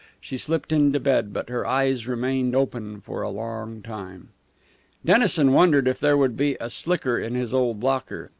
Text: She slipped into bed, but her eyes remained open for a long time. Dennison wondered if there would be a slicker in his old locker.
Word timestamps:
She 0.19 0.35
slipped 0.35 0.71
into 0.71 0.99
bed, 0.99 1.31
but 1.31 1.49
her 1.49 1.63
eyes 1.63 2.07
remained 2.07 2.55
open 2.55 3.01
for 3.01 3.21
a 3.21 3.29
long 3.29 3.83
time. 3.83 4.29
Dennison 5.05 5.53
wondered 5.53 5.87
if 5.87 5.99
there 5.99 6.17
would 6.17 6.35
be 6.35 6.57
a 6.59 6.71
slicker 6.71 7.19
in 7.19 7.35
his 7.35 7.53
old 7.53 7.83
locker. 7.83 8.29